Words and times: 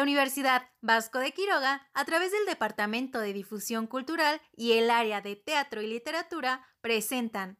La 0.00 0.04
Universidad 0.04 0.62
Vasco 0.80 1.18
de 1.18 1.32
Quiroga, 1.32 1.86
a 1.92 2.06
través 2.06 2.32
del 2.32 2.46
Departamento 2.46 3.20
de 3.20 3.34
Difusión 3.34 3.86
Cultural 3.86 4.40
y 4.56 4.72
el 4.72 4.88
área 4.88 5.20
de 5.20 5.36
Teatro 5.36 5.82
y 5.82 5.88
Literatura, 5.88 6.64
presentan. 6.80 7.58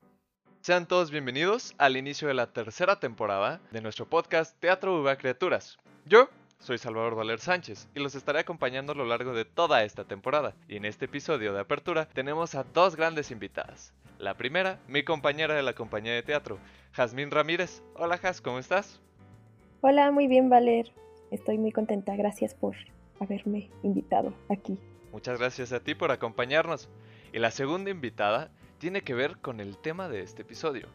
Sean 0.62 0.88
todos 0.88 1.11
bienvenidos 1.11 1.74
al 1.76 1.98
inicio 1.98 2.29
de 2.29 2.32
la 2.32 2.50
tercera 2.50 2.98
temporada 2.98 3.61
de 3.72 3.82
nuestro 3.82 4.08
podcast 4.08 4.58
Teatro 4.58 5.03
Uva 5.03 5.16
Criaturas. 5.16 5.76
Yo 6.06 6.30
soy 6.61 6.79
Salvador 6.79 7.14
Valer 7.14 7.40
Sánchez 7.40 7.90
y 7.95 8.00
los 8.00 8.14
estaré 8.14 8.38
acompañando 8.38 8.92
a 8.92 8.96
lo 8.96 9.04
largo 9.04 9.34
de 9.34 9.44
toda 9.44 9.84
esta 9.84 10.04
temporada. 10.04 10.54
Y 10.66 10.76
en 10.76 10.86
este 10.86 11.04
episodio 11.04 11.52
de 11.52 11.60
apertura 11.60 12.08
tenemos 12.08 12.54
a 12.54 12.64
dos 12.64 12.96
grandes 12.96 13.30
invitadas. 13.30 13.92
La 14.18 14.38
primera, 14.38 14.78
mi 14.88 15.04
compañera 15.04 15.52
de 15.52 15.62
la 15.62 15.74
compañía 15.74 16.14
de 16.14 16.22
teatro, 16.22 16.59
Jazmín 16.92 17.32
Ramírez. 17.32 17.82
Hola 17.96 18.16
Jaz, 18.16 18.41
¿cómo 18.41 18.59
estás? 18.59 18.98
Hola, 19.82 20.10
muy 20.10 20.27
bien 20.27 20.48
Valer. 20.48 20.91
Estoy 21.30 21.59
muy 21.59 21.73
contenta. 21.73 22.16
Gracias 22.16 22.55
por 22.55 22.74
haberme 23.19 23.70
invitado 23.83 24.34
aquí. 24.48 24.78
Muchas 25.12 25.38
gracias 25.38 25.73
a 25.73 25.80
ti 25.80 25.95
por 25.95 26.10
acompañarnos. 26.10 26.88
Y 27.32 27.38
la 27.38 27.50
segunda 27.50 27.91
invitada 27.91 28.50
tiene 28.78 29.02
que 29.02 29.14
ver 29.14 29.38
con 29.38 29.60
el 29.60 29.77
tema 29.78 30.09
de 30.09 30.20
este 30.20 30.42
episodio. 30.42 30.87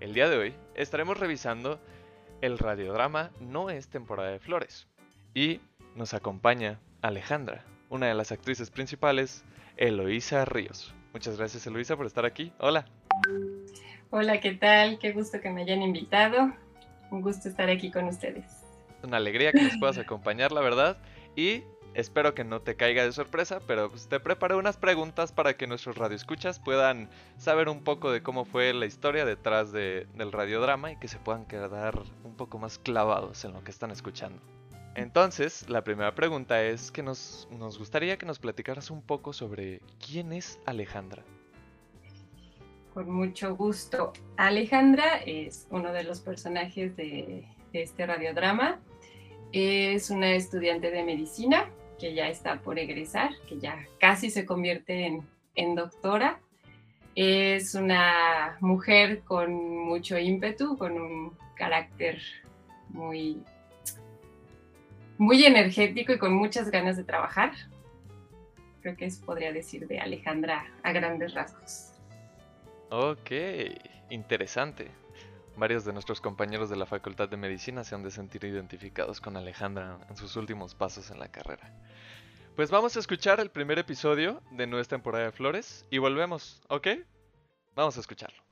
El 0.00 0.14
día 0.14 0.28
de 0.28 0.36
hoy 0.36 0.54
estaremos 0.74 1.18
revisando 1.18 1.78
el 2.40 2.58
radiodrama 2.58 3.30
No 3.40 3.70
es 3.70 3.88
temporada 3.88 4.30
de 4.30 4.38
flores, 4.38 4.88
y 5.34 5.60
nos 5.94 6.14
acompaña 6.14 6.80
Alejandra, 7.02 7.64
una 7.88 8.06
de 8.06 8.14
las 8.14 8.32
actrices 8.32 8.70
principales, 8.70 9.44
Eloísa 9.76 10.44
Ríos. 10.44 10.94
Muchas 11.12 11.36
gracias 11.38 11.66
Eloísa 11.66 11.96
por 11.96 12.06
estar 12.06 12.24
aquí. 12.24 12.52
Hola. 12.58 12.86
Hola, 14.10 14.40
¿qué 14.40 14.52
tal? 14.52 14.98
Qué 14.98 15.12
gusto 15.12 15.40
que 15.40 15.50
me 15.50 15.62
hayan 15.62 15.82
invitado. 15.82 16.52
Un 17.10 17.22
gusto 17.22 17.48
estar 17.48 17.68
aquí 17.68 17.90
con 17.90 18.06
ustedes. 18.06 18.59
Una 19.02 19.16
alegría 19.16 19.52
que 19.52 19.62
nos 19.62 19.78
puedas 19.78 19.98
acompañar, 19.98 20.52
la 20.52 20.60
verdad. 20.60 20.98
Y 21.36 21.64
espero 21.94 22.34
que 22.34 22.44
no 22.44 22.60
te 22.60 22.76
caiga 22.76 23.04
de 23.04 23.12
sorpresa, 23.12 23.60
pero 23.66 23.90
pues, 23.90 24.08
te 24.08 24.20
preparé 24.20 24.54
unas 24.54 24.76
preguntas 24.76 25.32
para 25.32 25.56
que 25.56 25.66
nuestros 25.66 25.96
radioescuchas 25.96 26.58
puedan 26.58 27.10
saber 27.36 27.68
un 27.68 27.82
poco 27.82 28.10
de 28.10 28.22
cómo 28.22 28.44
fue 28.44 28.72
la 28.72 28.86
historia 28.86 29.24
detrás 29.24 29.72
del 29.72 30.32
radiodrama 30.32 30.92
y 30.92 30.96
que 30.96 31.08
se 31.08 31.18
puedan 31.18 31.46
quedar 31.46 32.02
un 32.24 32.36
poco 32.36 32.58
más 32.58 32.78
clavados 32.78 33.44
en 33.44 33.52
lo 33.52 33.64
que 33.64 33.70
están 33.70 33.90
escuchando. 33.90 34.40
Entonces, 34.94 35.68
la 35.68 35.84
primera 35.84 36.14
pregunta 36.14 36.62
es 36.62 36.90
que 36.90 37.02
nos, 37.02 37.48
nos 37.50 37.78
gustaría 37.78 38.18
que 38.18 38.26
nos 38.26 38.38
platicaras 38.38 38.90
un 38.90 39.02
poco 39.02 39.32
sobre 39.32 39.80
quién 40.04 40.32
es 40.32 40.58
Alejandra. 40.66 41.22
Con 42.92 43.08
mucho 43.08 43.54
gusto. 43.54 44.12
Alejandra 44.36 45.18
es 45.24 45.68
uno 45.70 45.92
de 45.92 46.02
los 46.02 46.20
personajes 46.20 46.96
de, 46.96 47.46
de 47.72 47.82
este 47.82 48.04
radiodrama. 48.04 48.80
Es 49.52 50.10
una 50.10 50.32
estudiante 50.32 50.90
de 50.90 51.02
medicina 51.02 51.68
que 51.98 52.14
ya 52.14 52.28
está 52.28 52.60
por 52.60 52.78
egresar, 52.78 53.30
que 53.48 53.58
ya 53.58 53.86
casi 53.98 54.30
se 54.30 54.46
convierte 54.46 55.22
en, 55.54 55.74
doctora. 55.74 56.40
Es 57.14 57.74
una 57.74 58.56
mujer 58.60 59.20
con 59.20 59.52
mucho 59.52 60.18
ímpetu, 60.18 60.78
con 60.78 60.92
un 60.92 61.36
carácter 61.56 62.20
muy 62.88 63.42
muy 65.18 65.44
energético 65.44 66.14
y 66.14 66.18
con 66.18 66.32
muchas 66.32 66.70
ganas 66.70 66.96
de 66.96 67.04
trabajar. 67.04 67.52
Creo 68.80 68.96
que 68.96 69.04
eso 69.04 69.22
podría 69.26 69.52
decir 69.52 69.86
de 69.86 70.00
Alejandra 70.00 70.64
a 70.82 70.92
grandes 70.92 71.34
rasgos. 71.34 71.92
Ok, 72.88 73.30
interesante. 74.08 74.99
Varios 75.56 75.84
de 75.84 75.92
nuestros 75.92 76.20
compañeros 76.20 76.70
de 76.70 76.76
la 76.76 76.86
Facultad 76.86 77.28
de 77.28 77.36
Medicina 77.36 77.84
se 77.84 77.94
han 77.94 78.02
de 78.02 78.10
sentir 78.10 78.44
identificados 78.44 79.20
con 79.20 79.36
Alejandra 79.36 79.98
en 80.08 80.16
sus 80.16 80.36
últimos 80.36 80.74
pasos 80.74 81.10
en 81.10 81.18
la 81.18 81.30
carrera. 81.30 81.72
Pues 82.56 82.70
vamos 82.70 82.96
a 82.96 83.00
escuchar 83.00 83.40
el 83.40 83.50
primer 83.50 83.78
episodio 83.78 84.42
de 84.50 84.66
nuestra 84.66 84.96
temporada 84.96 85.24
de 85.24 85.32
flores 85.32 85.86
y 85.90 85.98
volvemos, 85.98 86.62
¿ok? 86.68 86.88
Vamos 87.74 87.96
a 87.96 88.00
escucharlo. 88.00 88.42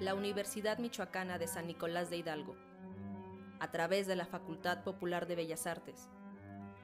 la 0.00 0.14
Universidad 0.14 0.78
Michoacana 0.78 1.38
de 1.38 1.46
San 1.46 1.66
Nicolás 1.66 2.08
de 2.08 2.16
Hidalgo, 2.16 2.56
a 3.60 3.70
través 3.70 4.06
de 4.06 4.16
la 4.16 4.24
Facultad 4.24 4.82
Popular 4.82 5.26
de 5.26 5.36
Bellas 5.36 5.66
Artes, 5.66 6.08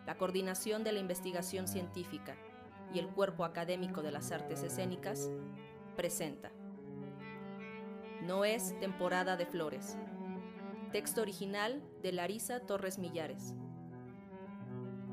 la 0.07 0.17
Coordinación 0.17 0.85
de 0.85 0.93
la 0.93 1.01
Investigación 1.01 1.69
Científica 1.69 2.37
y 2.95 2.99
el 2.99 3.09
Cuerpo 3.09 3.45
Académico 3.45 4.03
de 4.03 4.13
las 4.13 4.33
Artes 4.33 4.63
Escénicas, 4.63 5.31
presenta 5.97 6.51
No 8.23 8.45
es 8.45 8.79
temporada 8.81 9.37
de 9.37 9.47
flores. 9.47 9.99
Texto 10.93 11.21
original 11.21 11.83
de 12.03 12.13
Larisa 12.13 12.61
Torres 12.61 12.99
Millares. 12.99 13.55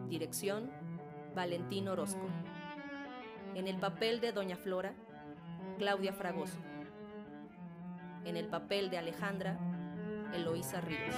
Dirección 0.07 0.71
Valentín 1.35 1.87
Orozco. 1.87 2.27
En 3.55 3.67
el 3.67 3.77
papel 3.77 4.21
de 4.21 4.31
Doña 4.31 4.55
Flora, 4.55 4.93
Claudia 5.77 6.13
Fragoso 6.13 6.59
en 8.25 8.37
el 8.37 8.47
papel 8.47 8.89
de 8.89 8.97
Alejandra, 8.97 9.57
Eloísa 10.33 10.81
Ríos. 10.81 11.15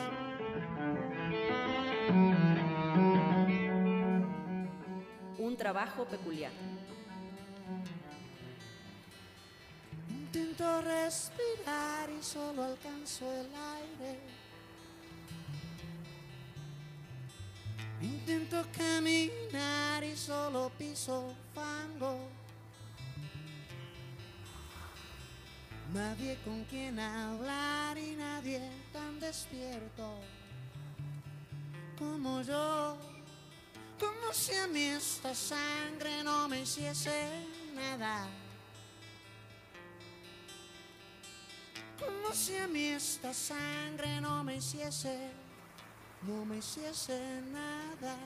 Trabajo 5.58 6.04
peculiar. 6.06 6.52
Intento 10.10 10.82
respirar 10.82 12.10
y 12.10 12.22
solo 12.22 12.64
alcanzo 12.64 13.26
el 13.32 13.48
aire. 13.48 14.20
Intento 18.02 18.66
caminar 18.78 20.04
y 20.04 20.16
solo 20.18 20.72
piso 20.78 21.34
fango. 21.54 22.20
Nadie 25.94 26.38
con 26.44 26.66
quien 26.66 27.00
hablar 27.00 27.98
y 27.98 28.16
nadie 28.16 28.60
tan 28.92 29.20
despierto 29.22 30.20
como 31.98 32.42
yo. 32.42 33.15
Como 34.00 34.34
si 34.34 34.54
a 34.56 34.68
mí 34.68 34.84
esta 34.84 35.34
sangre 35.34 36.24
no 36.24 36.48
me 36.48 36.62
hiciese 36.62 37.30
nada. 37.74 38.28
Como 42.00 42.34
si 42.34 42.58
a 42.58 42.68
mí 42.68 42.88
esta 42.88 43.34
sangre 43.34 44.20
no 44.20 44.44
me 44.44 44.58
hiciese, 44.58 45.32
no 46.24 46.46
me 46.46 46.58
hiciese 46.58 47.42
nada. 47.52 48.18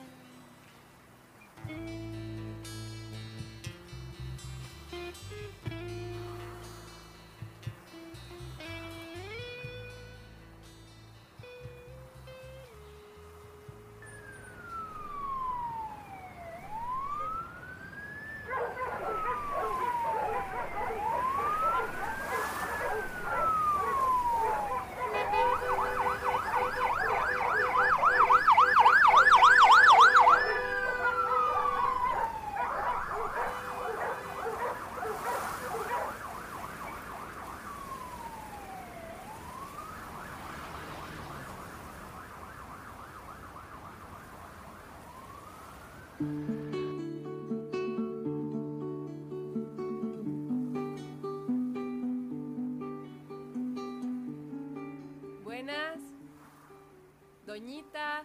Doñita, 57.46 58.24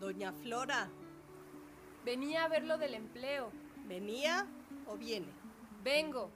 Doña 0.00 0.32
Flora, 0.32 0.88
venía 2.04 2.44
a 2.44 2.48
ver 2.48 2.64
lo 2.64 2.78
del 2.78 2.94
empleo. 2.94 3.50
¿venía 3.86 4.46
o 4.86 4.96
viene? 4.96 5.28
Vengo. 5.82 6.30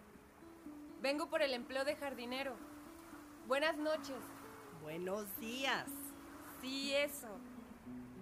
Vengo 1.00 1.28
por 1.28 1.42
el 1.42 1.54
empleo 1.54 1.84
de 1.84 1.96
jardinero. 1.96 2.56
Buenas 3.46 3.76
noches. 3.76 4.16
Buenos 4.82 5.24
días. 5.38 5.88
Sí, 6.60 6.92
eso. 6.92 7.38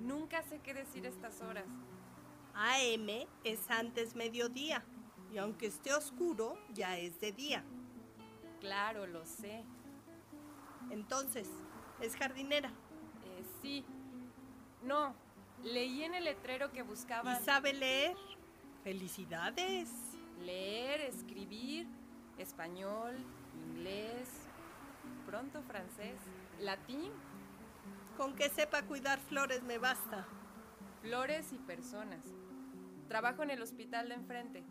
Nunca 0.00 0.42
sé 0.42 0.60
qué 0.60 0.74
decir 0.74 1.06
a 1.06 1.08
estas 1.08 1.40
horas. 1.40 1.66
AM 2.54 3.26
es 3.42 3.70
antes 3.70 4.14
mediodía 4.14 4.84
y 5.32 5.38
aunque 5.38 5.66
esté 5.66 5.92
oscuro, 5.94 6.56
ya 6.72 6.98
es 6.98 7.20
de 7.20 7.32
día. 7.32 7.64
Claro, 8.60 9.06
lo 9.06 9.24
sé. 9.24 9.64
Entonces, 10.90 11.48
¿es 12.04 12.16
jardinera? 12.16 12.68
Eh, 13.24 13.44
sí. 13.62 13.84
No, 14.82 15.14
leí 15.62 16.02
en 16.04 16.14
el 16.14 16.24
letrero 16.24 16.70
que 16.72 16.82
buscaban 16.82 17.40
¿Y 17.40 17.44
sabe 17.44 17.72
leer? 17.72 18.16
¡Felicidades! 18.82 19.90
leer, 20.40 21.00
escribir, 21.02 21.86
español, 22.38 23.14
inglés, 23.54 24.28
pronto 25.24 25.62
francés, 25.62 26.16
latín, 26.60 27.12
Con 28.18 28.34
que 28.34 28.48
sepa 28.50 28.82
cuidar 28.82 29.18
flores 29.20 29.62
me 29.62 29.78
basta. 29.78 30.26
flores 31.02 31.52
y 31.52 31.58
personas. 31.58 32.24
Trabajo 33.08 33.42
en 33.42 33.50
el 33.50 33.62
hospital 33.62 34.08
de 34.08 34.14
enfrente. 34.14 34.64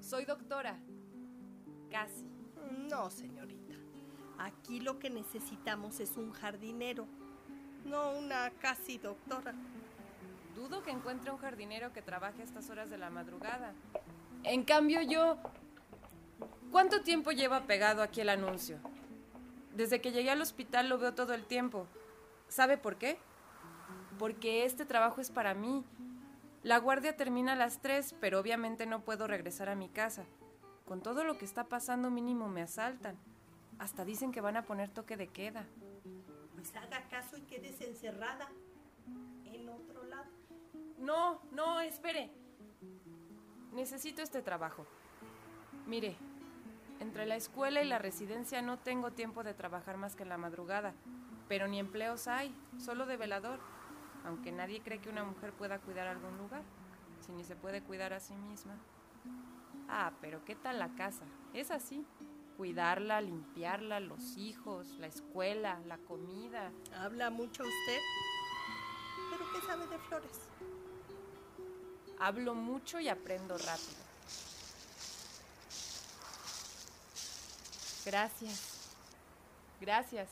Soy 0.00 0.24
doctora. 0.24 0.78
Casi. 1.90 2.28
No, 2.88 3.10
señorita. 3.10 3.59
Aquí 4.40 4.80
lo 4.80 4.98
que 4.98 5.10
necesitamos 5.10 6.00
es 6.00 6.16
un 6.16 6.32
jardinero, 6.32 7.06
no 7.84 8.12
una 8.12 8.48
casi 8.58 8.96
doctora. 8.96 9.52
Dudo 10.54 10.82
que 10.82 10.90
encuentre 10.90 11.30
un 11.30 11.36
jardinero 11.36 11.92
que 11.92 12.00
trabaje 12.00 12.40
a 12.40 12.44
estas 12.46 12.70
horas 12.70 12.88
de 12.88 12.96
la 12.96 13.10
madrugada. 13.10 13.74
En 14.42 14.64
cambio 14.64 15.02
yo... 15.02 15.36
¿Cuánto 16.70 17.02
tiempo 17.02 17.32
lleva 17.32 17.66
pegado 17.66 18.00
aquí 18.00 18.22
el 18.22 18.30
anuncio? 18.30 18.78
Desde 19.74 20.00
que 20.00 20.10
llegué 20.10 20.30
al 20.30 20.40
hospital 20.40 20.88
lo 20.88 20.96
veo 20.96 21.12
todo 21.12 21.34
el 21.34 21.44
tiempo. 21.44 21.86
¿Sabe 22.48 22.78
por 22.78 22.96
qué? 22.96 23.18
Porque 24.18 24.64
este 24.64 24.86
trabajo 24.86 25.20
es 25.20 25.30
para 25.30 25.52
mí. 25.52 25.84
La 26.62 26.78
guardia 26.78 27.14
termina 27.14 27.52
a 27.52 27.56
las 27.56 27.82
3, 27.82 28.14
pero 28.20 28.40
obviamente 28.40 28.86
no 28.86 29.00
puedo 29.02 29.26
regresar 29.26 29.68
a 29.68 29.74
mi 29.74 29.90
casa. 29.90 30.24
Con 30.86 31.02
todo 31.02 31.24
lo 31.24 31.36
que 31.36 31.44
está 31.44 31.64
pasando 31.64 32.08
mínimo 32.10 32.48
me 32.48 32.62
asaltan. 32.62 33.18
Hasta 33.80 34.04
dicen 34.04 34.30
que 34.30 34.42
van 34.42 34.58
a 34.58 34.62
poner 34.62 34.90
toque 34.90 35.16
de 35.16 35.28
queda. 35.28 35.64
Pues 36.54 36.76
haga 36.76 37.08
caso 37.08 37.38
y 37.38 37.40
quédese 37.42 37.88
encerrada 37.88 38.46
en 39.46 39.68
otro 39.70 40.04
lado. 40.04 40.30
No, 40.98 41.40
no, 41.50 41.80
espere. 41.80 42.30
Necesito 43.72 44.20
este 44.20 44.42
trabajo. 44.42 44.86
Mire, 45.86 46.14
entre 47.00 47.24
la 47.24 47.36
escuela 47.36 47.82
y 47.82 47.88
la 47.88 47.98
residencia 47.98 48.60
no 48.60 48.78
tengo 48.78 49.12
tiempo 49.12 49.42
de 49.42 49.54
trabajar 49.54 49.96
más 49.96 50.14
que 50.14 50.24
en 50.24 50.28
la 50.28 50.36
madrugada, 50.36 50.92
pero 51.48 51.66
ni 51.66 51.78
empleos 51.78 52.28
hay, 52.28 52.54
solo 52.76 53.06
de 53.06 53.16
velador, 53.16 53.60
aunque 54.26 54.52
nadie 54.52 54.82
cree 54.82 55.00
que 55.00 55.08
una 55.08 55.24
mujer 55.24 55.54
pueda 55.54 55.78
cuidar 55.78 56.06
algún 56.06 56.36
lugar, 56.36 56.62
si 57.20 57.32
ni 57.32 57.44
se 57.44 57.56
puede 57.56 57.82
cuidar 57.82 58.12
a 58.12 58.20
sí 58.20 58.34
misma. 58.34 58.76
Ah, 59.88 60.12
pero 60.20 60.44
¿qué 60.44 60.54
tal 60.54 60.78
la 60.78 60.94
casa? 60.94 61.24
Es 61.54 61.70
así. 61.70 62.04
Cuidarla, 62.60 63.22
limpiarla, 63.22 64.00
los 64.00 64.36
hijos, 64.36 64.86
la 64.98 65.06
escuela, 65.06 65.80
la 65.86 65.96
comida. 65.96 66.70
Habla 66.94 67.30
mucho 67.30 67.62
usted. 67.62 67.98
¿Pero 69.30 69.50
qué 69.50 69.66
sabe 69.66 69.86
de 69.86 69.98
flores? 70.00 70.40
Hablo 72.18 72.54
mucho 72.54 73.00
y 73.00 73.08
aprendo 73.08 73.56
rápido. 73.56 74.04
Gracias. 78.04 78.90
Gracias. 79.80 80.28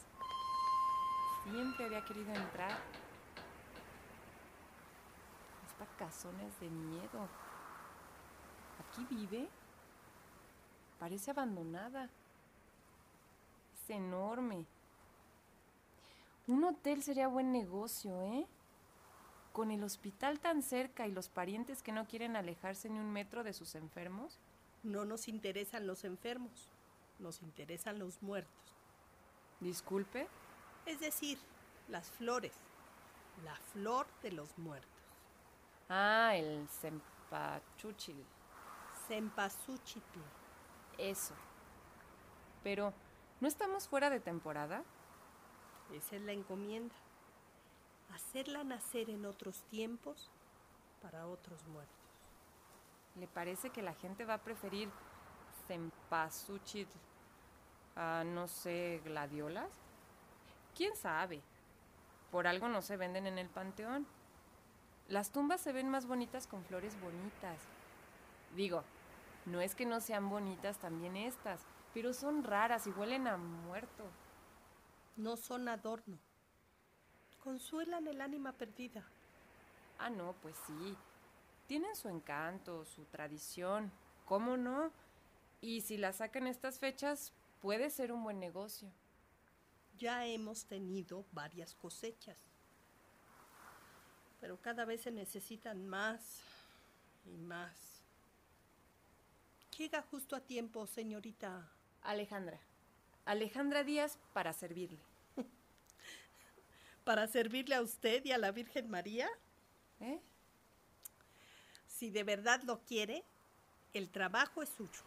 Siempre 1.45 1.87
había 1.87 2.05
querido 2.05 2.35
entrar. 2.35 2.79
Esta 5.67 5.87
casona 5.97 6.45
es 6.45 6.61
de 6.61 6.69
miedo. 6.69 7.27
¿Aquí 8.81 9.07
vive? 9.15 9.49
Parece 10.99 11.31
abandonada. 11.31 12.11
Es 13.89 13.97
enorme. 13.97 14.67
Un 16.47 16.65
hotel 16.65 17.03
sería 17.03 17.27
buen 17.27 17.53
negocio, 17.53 18.23
¿eh? 18.23 18.47
Con 19.53 19.71
el 19.71 19.83
hospital 19.83 20.41
tan 20.41 20.63
cerca 20.63 21.07
y 21.07 21.13
los 21.13 21.31
parientes 21.31 21.83
que 21.83 21.93
no 21.93 22.07
quieren 22.07 22.37
alejarse 22.37 22.91
ni 22.91 22.99
un 22.99 23.11
metro 23.11 23.45
de 23.45 23.55
sus 23.55 23.75
enfermos. 23.75 24.39
No 24.83 25.07
nos 25.07 25.27
interesan 25.27 25.87
los 25.87 26.05
enfermos, 26.05 26.69
nos 27.19 27.43
interesan 27.43 27.99
los 27.99 28.23
muertos. 28.23 28.75
Disculpe. 29.61 30.29
Es 30.85 31.01
decir, 31.01 31.39
las 31.89 32.11
flores. 32.11 32.53
La 33.43 33.57
flor 33.73 34.07
de 34.23 34.33
los 34.33 34.59
muertos. 34.59 34.91
Ah, 35.89 36.35
el 36.37 36.69
Sempachuchil. 36.69 38.23
Cempasúchitl. 39.09 40.21
Eso. 40.99 41.35
Pero, 42.63 42.93
¿no 43.41 43.49
estamos 43.49 43.89
fuera 43.89 44.11
de 44.11 44.21
temporada? 44.21 44.83
Esa 45.93 46.17
es 46.17 46.23
la 46.23 46.33
encomienda. 46.33 46.95
Hacerla 48.15 48.65
nacer 48.65 49.11
en 49.11 49.27
otros 49.27 49.63
tiempos 49.65 50.31
para 51.03 51.27
otros 51.27 51.67
muertos. 51.67 51.95
¿Le 53.17 53.27
parece 53.27 53.71
que 53.71 53.83
la 53.83 53.95
gente 53.95 54.25
va 54.25 54.35
a 54.35 54.43
preferir 54.43 54.91
Cempasúchil 55.67 56.89
a, 57.97 58.25
no 58.25 58.49
sé, 58.49 59.03
gladiolas? 59.05 59.71
¿Quién 60.75 60.97
sabe? 60.97 61.43
Por 62.31 62.47
algo 62.47 62.69
no 62.69 62.83
se 62.83 62.97
venden 62.97 63.27
en 63.27 63.39
el 63.39 63.49
panteón. 63.49 64.07
Las 65.09 65.33
tumbas 65.33 65.61
se 65.61 65.73
ven 65.73 65.89
más 65.89 66.07
bonitas 66.07 66.47
con 66.47 66.65
flores 66.65 66.99
bonitas. 67.01 67.59
Digo, 68.55 68.85
no 69.47 69.61
es 69.61 69.75
que 69.75 69.87
no 69.87 70.01
sean 70.01 70.29
bonitas 70.29 70.79
también 70.79 71.17
estas, 71.17 71.65
pero 71.95 72.13
son 72.13 72.45
raras 72.45 72.87
y 72.87 72.91
huelen 72.91 73.27
a 73.27 73.37
muerto. 73.37 74.05
No 75.17 75.37
son 75.37 75.69
adorno. 75.69 76.19
Consuelan 77.43 78.07
el 78.07 78.21
ánima 78.21 78.53
perdida. 78.53 79.05
Ah, 79.99 80.11
no, 80.11 80.35
pues 80.43 80.57
sí. 80.67 80.97
Tienen 81.67 81.97
su 81.97 82.09
encanto, 82.09 82.85
su 82.85 83.05
tradición. 83.07 83.91
¿Cómo 84.25 84.57
no? 84.57 84.93
Y 85.61 85.81
si 85.81 85.97
la 85.97 86.13
sacan 86.13 86.47
estas 86.47 86.79
fechas, 86.79 87.33
puede 87.61 87.91
ser 87.91 88.13
un 88.13 88.23
buen 88.23 88.39
negocio. 88.39 88.91
Ya 89.97 90.25
hemos 90.27 90.67
tenido 90.67 91.25
varias 91.33 91.75
cosechas. 91.75 92.39
Pero 94.41 94.61
cada 94.61 94.85
vez 94.85 95.03
se 95.03 95.11
necesitan 95.11 95.87
más 95.87 96.41
y 97.25 97.37
más. 97.37 98.05
Llega 99.77 100.03
justo 100.03 100.37
a 100.37 100.41
tiempo, 100.41 100.87
señorita. 100.87 101.69
Alejandra. 102.03 102.59
Alejandra 103.25 103.85
Díaz 103.85 104.19
para 104.33 104.53
servirle. 104.53 104.99
¿Para 107.05 107.27
servirle 107.27 107.75
a 107.75 107.83
usted 107.83 108.25
y 108.25 108.33
a 108.33 108.39
la 108.39 108.51
Virgen 108.53 108.91
María? 108.91 109.29
¿Eh? 110.01 110.21
Si 111.87 112.11
de 112.11 112.23
verdad 112.23 112.63
lo 112.63 112.81
quiere, 112.85 113.25
el 113.95 114.11
trabajo 114.11 114.63
es 114.63 114.69
suyo. 114.69 115.03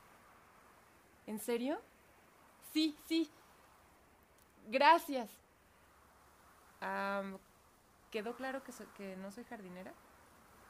¿En 1.27 1.39
serio? 1.39 1.79
Sí, 2.73 2.97
sí. 3.07 3.29
Gracias. 4.67 5.29
¿Quedó 8.09 8.35
claro 8.35 8.63
que, 8.63 8.71
so- 8.71 8.91
que 8.97 9.15
no 9.17 9.31
soy 9.31 9.43
jardinera? 9.45 9.93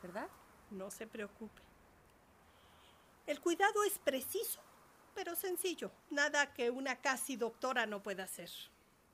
¿Verdad? 0.04 0.28
No 0.70 0.92
se 0.92 1.08
preocupe. 1.08 1.62
El 3.26 3.40
cuidado 3.40 3.84
es 3.86 3.98
preciso, 4.00 4.62
pero 5.16 5.36
sencillo. 5.36 5.92
Nada 6.10 6.54
que 6.54 6.70
una 6.70 6.96
casi 6.98 7.36
doctora 7.36 7.86
no 7.86 8.02
pueda 8.02 8.24
hacer. 8.24 8.50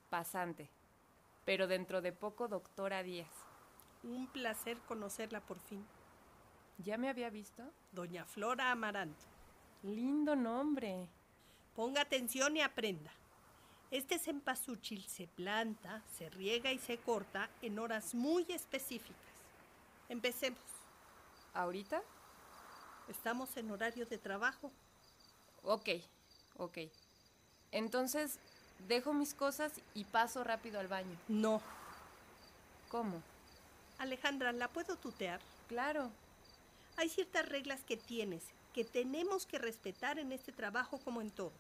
Pasante. 0.10 0.70
Pero 1.46 1.68
dentro 1.68 2.02
de 2.02 2.12
poco, 2.12 2.48
doctora 2.48 3.04
Díaz. 3.04 3.32
Un 4.04 4.28
placer 4.28 4.78
conocerla 4.88 5.42
por 5.42 5.60
fin. 5.60 5.86
¿Ya 6.78 6.98
me 6.98 7.10
había 7.10 7.30
visto? 7.30 7.64
Doña 7.92 8.26
Flora 8.26 8.72
Amaranto. 8.72 9.26
Lindo 9.84 10.36
nombre. 10.36 11.08
Ponga 11.76 12.02
atención 12.02 12.58
y 12.58 12.62
aprenda. 12.62 13.12
Este 13.90 14.20
cempasúchil 14.20 15.04
se 15.04 15.28
planta, 15.28 16.04
se 16.18 16.30
riega 16.30 16.72
y 16.72 16.80
se 16.80 16.98
corta 16.98 17.50
en 17.62 17.80
horas 17.80 18.14
muy 18.14 18.46
específicas. 18.50 19.16
Empecemos. 20.10 20.60
¿Ahorita? 21.54 22.02
Estamos 23.08 23.56
en 23.56 23.72
horario 23.72 24.06
de 24.06 24.18
trabajo. 24.18 24.72
Ok, 25.70 25.90
ok. 26.56 26.78
Entonces, 27.72 28.40
dejo 28.88 29.14
mis 29.14 29.34
cosas 29.34 29.74
y 29.94 30.06
paso 30.06 30.46
rápido 30.46 30.80
al 30.80 30.88
baño. 30.88 31.18
No. 31.28 31.62
¿Cómo? 32.90 33.22
Alejandra, 33.98 34.54
¿la 34.54 34.70
puedo 34.70 34.96
tutear? 34.96 35.42
Claro. 35.68 36.10
Hay 36.96 37.10
ciertas 37.10 37.48
reglas 37.50 37.82
que 37.82 37.98
tienes 37.98 38.44
que 38.74 38.86
tenemos 38.86 39.48
que 39.48 39.58
respetar 39.58 40.20
en 40.20 40.32
este 40.32 40.52
trabajo 40.52 41.00
como 41.00 41.20
en 41.20 41.32
todos. 41.32 41.52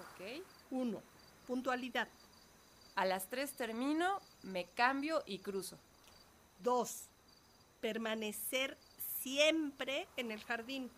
Ok. 0.00 0.44
Uno, 0.70 1.00
puntualidad. 1.46 2.08
A 2.96 3.06
las 3.06 3.30
3 3.30 3.52
termino, 3.52 4.20
me 4.42 4.66
cambio 4.66 5.22
y 5.26 5.38
cruzo. 5.38 5.78
Dos, 6.58 7.04
permanecer 7.80 8.76
siempre 9.22 10.08
en 10.16 10.30
el 10.30 10.42
jardín. 10.42 10.90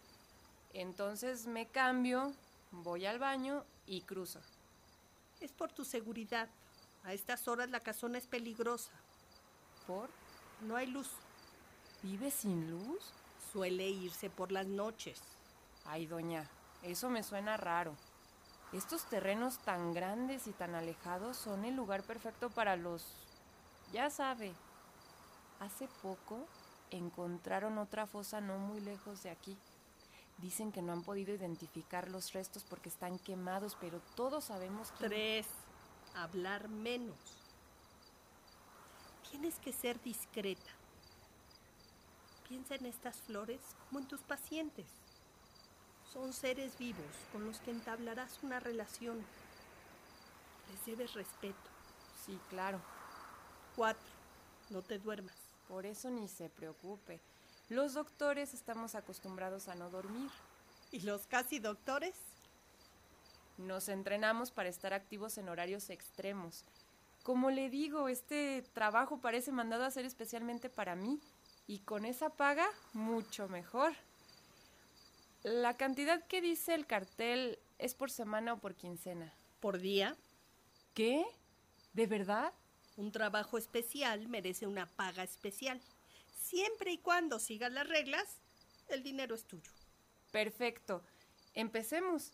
Entonces 0.73 1.47
me 1.47 1.67
cambio, 1.67 2.33
voy 2.71 3.07
al 3.07 3.19
baño 3.19 3.64
y 3.87 4.02
cruzo. 4.02 4.41
Es 5.41 5.52
por 5.52 5.73
tu 5.73 5.85
seguridad. 5.85 6.49
A 7.05 7.12
estas 7.12 7.49
horas 7.49 7.71
la 7.71 7.81
casona 7.81 8.19
es 8.19 8.26
peligrosa. 8.26 8.93
¿Por? 9.87 10.09
No 10.61 10.76
hay 10.76 10.87
luz. 10.87 11.11
¿Vive 12.02 12.31
sin 12.31 12.71
luz? 12.71 13.12
Suele 13.52 13.88
irse 13.88 14.31
por 14.31 14.52
las 14.52 14.67
noches. 14.67 15.21
Ay, 15.85 16.07
doña, 16.07 16.49
eso 16.83 17.11
me 17.11 17.23
suena 17.23 17.57
raro. 17.57 17.95
Estos 18.73 19.05
terrenos 19.05 19.59
tan 19.59 19.93
grandes 19.93 20.47
y 20.47 20.52
tan 20.52 20.75
alejados 20.75 21.37
son 21.37 21.64
el 21.64 21.75
lugar 21.75 22.02
perfecto 22.05 22.49
para 22.50 22.76
los... 22.76 23.05
Ya 23.93 24.09
sabe. 24.09 24.55
Hace 25.61 25.88
poco 26.00 26.47
encontraron 26.97 27.79
otra 27.79 28.07
fosa 28.07 28.41
no 28.41 28.59
muy 28.59 28.81
lejos 28.81 29.23
de 29.23 29.31
aquí. 29.31 29.57
Dicen 30.39 30.73
que 30.73 30.83
no 30.83 30.93
han 30.93 31.03
podido 31.03 31.35
identificar 31.35 32.09
los 32.11 32.33
restos 32.33 32.65
porque 32.65 32.89
están 32.89 33.19
quemados, 33.19 33.77
pero 33.81 34.01
todos 34.17 34.45
sabemos 34.45 34.91
que... 34.93 35.09
Tres. 35.09 35.47
Hablar 36.15 36.69
menos. 36.69 37.17
Tienes 39.31 39.59
que 39.61 39.73
ser 39.73 40.03
discreta. 40.03 40.71
Piensa 42.49 42.75
en 42.75 42.87
estas 42.87 43.17
flores 43.23 43.61
como 43.89 44.01
en 44.01 44.09
tus 44.09 44.21
pacientes. 44.21 44.87
Son 46.13 46.35
seres 46.35 46.77
vivos 46.77 47.07
con 47.33 47.47
los 47.47 47.59
que 47.61 47.71
entablarás 47.71 48.41
una 48.43 48.61
relación. 48.61 49.25
Les 50.71 50.85
debes 50.85 51.15
respeto. 51.15 51.71
Sí, 52.27 52.39
claro. 52.51 52.79
Cuatro. 53.75 54.13
No 54.69 54.83
te 54.83 54.99
duermas. 54.99 55.42
Por 55.73 55.87
eso 55.87 56.11
ni 56.11 56.29
se 56.29 56.50
preocupe. 56.50 57.19
Los 57.71 57.95
doctores 57.95 58.52
estamos 58.52 58.95
acostumbrados 58.95 59.69
a 59.69 59.75
no 59.75 59.88
dormir. 59.88 60.29
¿Y 60.91 61.00
los 61.00 61.26
casi 61.26 61.61
doctores? 61.61 62.14
Nos 63.57 63.88
entrenamos 63.88 64.50
para 64.50 64.69
estar 64.69 64.93
activos 64.93 65.38
en 65.38 65.49
horarios 65.49 65.88
extremos. 65.88 66.67
Como 67.23 67.50
le 67.50 67.71
digo, 67.71 68.11
este 68.11 68.62
trabajo 68.75 69.23
parece 69.23 69.50
mandado 69.50 69.85
a 69.85 69.87
hacer 69.87 70.05
especialmente 70.05 70.69
para 70.69 70.95
mí. 70.95 71.19
Y 71.67 71.79
con 71.79 72.05
esa 72.05 72.29
paga, 72.29 72.67
mucho 72.93 73.49
mejor. 73.49 73.95
La 75.43 75.79
cantidad 75.79 76.23
que 76.26 76.43
dice 76.43 76.75
el 76.75 76.87
cartel 76.87 77.59
es 77.79 77.95
por 77.95 78.11
semana 78.11 78.52
o 78.52 78.59
por 78.59 78.75
quincena. 78.75 79.33
¿Por 79.59 79.79
día? 79.79 80.17
¿Qué? 80.93 81.25
¿De 81.95 82.07
verdad? 82.07 82.52
Un 82.97 83.11
trabajo 83.11 83.59
especial 83.59 84.29
merece 84.29 84.67
una 84.67 84.87
paga 84.87 85.23
especial. 85.23 85.81
Siempre 86.39 86.93
y 86.93 86.99
cuando 86.99 87.39
sigas 87.39 87.73
las 87.73 87.89
reglas, 87.89 88.41
el 88.89 89.03
dinero 89.03 89.35
es 89.35 89.45
tuyo. 89.45 89.71
Perfecto. 90.31 91.03
Empecemos. 91.55 92.33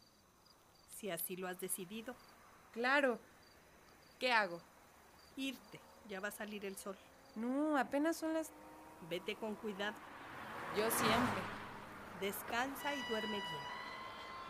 Si 0.96 1.10
así 1.10 1.36
lo 1.36 1.46
has 1.46 1.60
decidido. 1.60 2.16
Claro. 2.72 3.20
¿Qué 4.18 4.32
hago? 4.32 4.60
Irte. 5.36 5.80
Ya 6.08 6.20
va 6.20 6.28
a 6.28 6.32
salir 6.32 6.64
el 6.64 6.76
sol. 6.76 6.96
No, 7.36 7.76
apenas 7.76 8.16
son 8.16 8.34
las... 8.34 8.50
Vete 9.08 9.36
con 9.36 9.54
cuidado. 9.54 9.96
Yo 10.76 10.90
siempre. 10.90 11.42
Descansa 12.20 12.94
y 12.94 13.02
duerme 13.08 13.36
bien. 13.36 13.78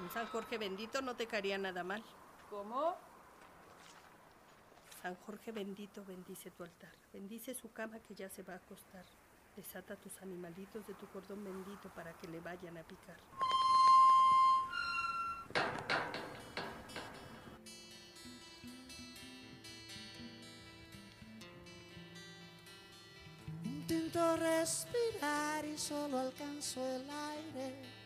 Un 0.01 0.11
San 0.11 0.27
Jorge 0.29 0.57
bendito 0.57 1.03
no 1.03 1.17
te 1.17 1.27
caería 1.27 1.59
nada 1.59 1.85
mal. 1.85 2.03
¿Cómo? 2.49 2.97
San 5.03 5.15
Jorge 5.15 5.53
bendito 5.53 6.05
bendice 6.05 6.51
tu 6.51 6.65
altar. 6.65 6.91
Bendice 7.13 7.55
su 7.55 7.71
cama 7.73 8.01
que 8.01 8.17
ya 8.17 8.29
se 8.29 8.43
va 8.43 8.55
a 8.55 8.57
acostar. 8.57 9.05
Desata 9.55 9.95
tus 9.95 10.21
animalitos 10.23 10.87
de 10.87 10.95
tu 10.95 11.07
cordón 11.07 11.45
bendito 11.45 11.89
para 11.95 12.13
que 12.15 12.27
le 12.27 12.41
vayan 12.41 12.77
a 12.77 12.83
picar. 12.83 13.17
Intento 23.65 24.37
respirar 24.37 25.65
y 25.65 25.79
solo 25.79 26.19
alcanzo 26.19 26.85
el 26.97 27.09
aire. 27.09 27.98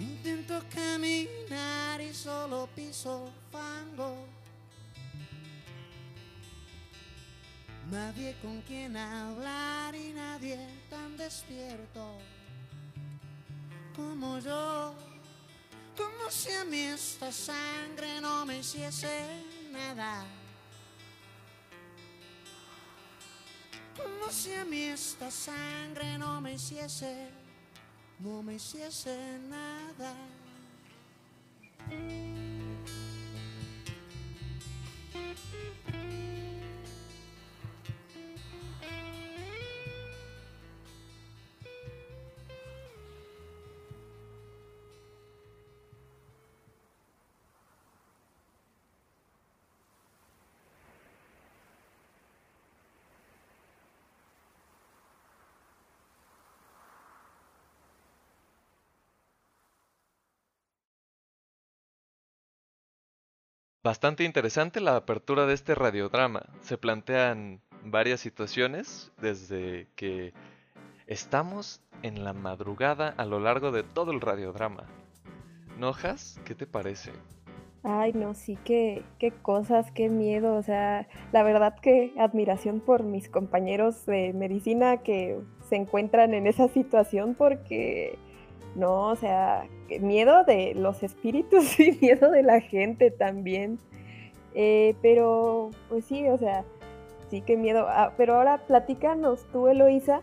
Intento 0.00 0.62
caminar 0.74 2.00
y 2.00 2.14
solo 2.14 2.68
piso 2.74 3.30
fango. 3.52 4.26
Nadie 7.90 8.34
con 8.40 8.62
quien 8.62 8.96
hablar 8.96 9.94
y 9.94 10.12
nadie 10.14 10.58
tan 10.88 11.16
despierto 11.18 12.18
como 13.94 14.38
yo. 14.38 14.94
Como 15.96 16.30
si 16.30 16.50
a 16.52 16.64
mí 16.64 16.80
esta 16.80 17.30
sangre 17.30 18.22
no 18.22 18.46
me 18.46 18.60
hiciese 18.60 19.26
nada. 19.70 20.24
Como 23.94 24.32
si 24.32 24.54
a 24.54 24.64
mí 24.64 24.82
esta 24.84 25.30
sangre 25.30 26.16
no 26.16 26.40
me 26.40 26.54
hiciese, 26.54 27.39
no 28.22 28.42
me 28.42 28.54
hiciese 28.54 29.16
nada. 29.48 30.14
Bastante 63.82 64.24
interesante 64.24 64.80
la 64.82 64.96
apertura 64.96 65.46
de 65.46 65.54
este 65.54 65.74
radiodrama. 65.74 66.42
Se 66.60 66.76
plantean 66.76 67.62
varias 67.82 68.20
situaciones 68.20 69.10
desde 69.18 69.88
que 69.96 70.34
estamos 71.06 71.80
en 72.02 72.22
la 72.22 72.34
madrugada 72.34 73.14
a 73.16 73.24
lo 73.24 73.40
largo 73.40 73.72
de 73.72 73.82
todo 73.82 74.12
el 74.12 74.20
radiodrama. 74.20 74.84
¿Nojas? 75.78 76.38
¿Qué 76.44 76.54
te 76.54 76.66
parece? 76.66 77.12
Ay, 77.82 78.12
no, 78.12 78.34
sí, 78.34 78.58
qué, 78.64 79.02
qué 79.18 79.30
cosas, 79.30 79.90
qué 79.92 80.10
miedo. 80.10 80.56
O 80.56 80.62
sea, 80.62 81.08
la 81.32 81.42
verdad 81.42 81.74
que 81.80 82.12
admiración 82.18 82.80
por 82.80 83.02
mis 83.02 83.30
compañeros 83.30 84.04
de 84.04 84.34
medicina 84.34 84.98
que 84.98 85.40
se 85.70 85.76
encuentran 85.76 86.34
en 86.34 86.46
esa 86.46 86.68
situación 86.68 87.34
porque, 87.34 88.18
no, 88.74 89.08
o 89.08 89.16
sea, 89.16 89.66
miedo 90.00 90.44
de 90.44 90.74
los 90.74 91.02
espíritus 91.02 91.78
y 91.80 91.92
miedo 92.00 92.30
de 92.30 92.42
la 92.42 92.60
gente 92.60 93.10
también. 93.10 93.78
Eh, 94.54 94.96
pero, 95.02 95.70
pues 95.88 96.04
sí, 96.04 96.28
o 96.28 96.38
sea, 96.38 96.64
sí, 97.30 97.42
qué 97.42 97.56
miedo. 97.56 97.86
Ah, 97.88 98.12
pero 98.16 98.34
ahora 98.36 98.58
platícanos 98.66 99.44
tú, 99.52 99.68
Eloisa, 99.68 100.22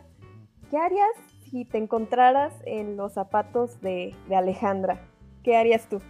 ¿qué 0.70 0.78
harías 0.78 1.10
si 1.50 1.66
te 1.66 1.78
encontraras 1.78 2.54
en 2.66 2.98
los 2.98 3.14
zapatos 3.14 3.82
de, 3.82 4.16
de 4.28 4.36
Alejandra? 4.36 5.00
¿Qué 5.44 5.56
harías 5.56 5.88
tú? 5.88 6.02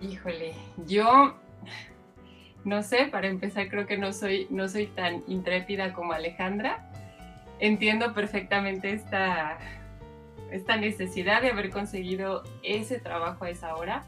Híjole, 0.00 0.52
yo 0.86 1.34
no 2.64 2.82
sé, 2.82 3.06
para 3.06 3.28
empezar 3.28 3.68
creo 3.68 3.86
que 3.86 3.98
no 3.98 4.12
soy, 4.12 4.46
no 4.50 4.68
soy 4.68 4.86
tan 4.86 5.22
intrépida 5.26 5.92
como 5.92 6.12
Alejandra. 6.12 6.90
Entiendo 7.60 8.14
perfectamente 8.14 8.92
esta, 8.92 9.58
esta 10.50 10.76
necesidad 10.76 11.42
de 11.42 11.50
haber 11.50 11.70
conseguido 11.70 12.42
ese 12.62 12.98
trabajo 13.00 13.44
a 13.44 13.50
esa 13.50 13.74
hora, 13.76 14.04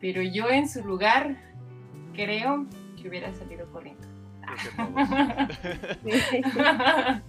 pero 0.00 0.22
yo 0.22 0.48
en 0.50 0.68
su 0.68 0.84
lugar 0.84 1.36
creo 2.14 2.66
que 3.00 3.08
hubiera 3.08 3.32
salido 3.34 3.66
corriendo. 3.72 4.06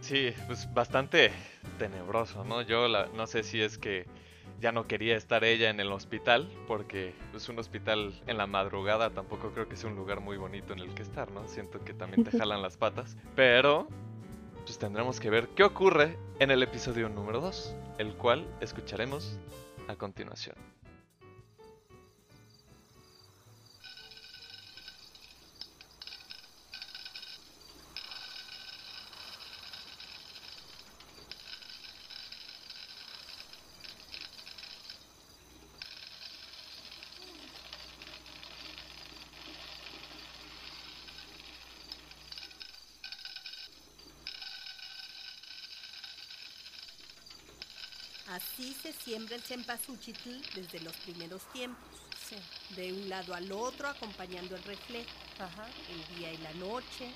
Sí, 0.00 0.32
pues 0.46 0.72
bastante 0.72 1.32
tenebroso, 1.78 2.44
¿no? 2.44 2.62
Yo 2.62 2.86
la- 2.86 3.08
no 3.16 3.26
sé 3.26 3.42
si 3.42 3.60
es 3.60 3.76
que 3.76 4.06
ya 4.60 4.70
no 4.70 4.86
quería 4.86 5.16
estar 5.16 5.42
ella 5.42 5.68
en 5.68 5.80
el 5.80 5.90
hospital, 5.90 6.48
porque 6.68 7.12
es 7.34 7.48
un 7.48 7.58
hospital 7.58 8.14
en 8.28 8.38
la 8.38 8.46
madrugada, 8.46 9.10
tampoco 9.10 9.50
creo 9.50 9.68
que 9.68 9.74
sea 9.76 9.90
un 9.90 9.96
lugar 9.96 10.20
muy 10.20 10.36
bonito 10.36 10.72
en 10.72 10.78
el 10.78 10.94
que 10.94 11.02
estar, 11.02 11.30
¿no? 11.32 11.46
Siento 11.48 11.84
que 11.84 11.92
también 11.92 12.22
te 12.24 12.30
jalan 12.38 12.62
las 12.62 12.76
patas, 12.76 13.16
pero 13.34 13.88
pues 14.66 14.78
tendremos 14.78 15.20
que 15.20 15.30
ver 15.30 15.48
qué 15.54 15.62
ocurre 15.62 16.18
en 16.40 16.50
el 16.50 16.60
episodio 16.60 17.08
número 17.08 17.40
2, 17.40 17.76
el 17.98 18.16
cual 18.16 18.44
escucharemos 18.60 19.38
a 19.86 19.94
continuación. 19.94 20.56
Así 48.28 48.74
se 48.82 48.92
siembra 48.92 49.36
el 49.36 49.42
cempasúchil 49.42 50.16
desde 50.54 50.80
los 50.80 50.96
primeros 50.96 51.42
tiempos. 51.52 51.84
Sí. 52.28 52.36
De 52.74 52.92
un 52.92 53.08
lado 53.08 53.34
al 53.34 53.52
otro, 53.52 53.88
acompañando 53.88 54.56
el 54.56 54.62
reflejo. 54.64 55.10
Ajá. 55.38 55.68
El 55.90 56.16
día 56.16 56.32
y 56.32 56.38
la 56.38 56.52
noche, 56.54 57.12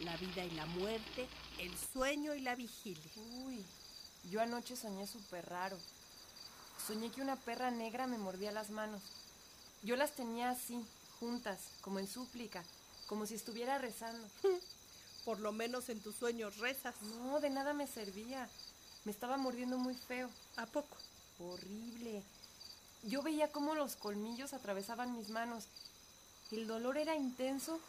la 0.00 0.16
vida 0.16 0.44
y 0.44 0.50
la 0.50 0.66
muerte, 0.66 1.28
el 1.58 1.72
sueño 1.92 2.34
y 2.34 2.40
la 2.40 2.56
vigilia. 2.56 3.10
Uy, 3.44 3.64
yo 4.30 4.40
anoche 4.40 4.76
soñé 4.76 5.06
súper 5.06 5.48
raro. 5.48 5.78
Soñé 6.86 7.10
que 7.10 7.22
una 7.22 7.36
perra 7.36 7.70
negra 7.70 8.06
me 8.06 8.18
mordía 8.18 8.50
las 8.50 8.70
manos. 8.70 9.02
Yo 9.82 9.94
las 9.94 10.12
tenía 10.12 10.50
así, 10.50 10.84
juntas, 11.20 11.60
como 11.82 11.98
en 12.00 12.08
súplica, 12.08 12.64
como 13.06 13.26
si 13.26 13.34
estuviera 13.34 13.78
rezando. 13.78 14.26
Por 15.24 15.40
lo 15.40 15.52
menos 15.52 15.88
en 15.88 16.00
tus 16.00 16.16
sueños 16.16 16.56
rezas. 16.58 17.00
No, 17.02 17.38
de 17.40 17.50
nada 17.50 17.74
me 17.74 17.86
servía. 17.86 18.48
Me 19.08 19.12
estaba 19.12 19.38
mordiendo 19.38 19.78
muy 19.78 19.94
feo. 19.94 20.28
¿A 20.58 20.66
poco? 20.66 20.94
Horrible. 21.38 22.22
Yo 23.04 23.22
veía 23.22 23.50
cómo 23.50 23.74
los 23.74 23.96
colmillos 23.96 24.52
atravesaban 24.52 25.16
mis 25.16 25.30
manos. 25.30 25.66
El 26.52 26.66
dolor 26.66 26.98
era 26.98 27.16
intenso, 27.16 27.80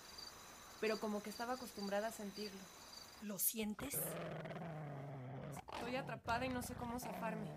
pero 0.80 0.98
como 0.98 1.22
que 1.22 1.30
estaba 1.30 1.56
acostumbrada 1.56 2.08
a 2.08 2.14
sentirlo. 2.14 2.62
¿Lo 3.24 3.38
sientes? 3.38 3.98
Estoy 5.74 5.98
atrapada 5.98 6.46
y 6.46 6.50
no 6.50 6.64
sé 6.64 6.74
cómo 6.76 7.02
zafarme. 7.02 7.50